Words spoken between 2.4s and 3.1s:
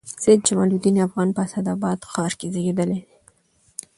زېږېدلي دئ.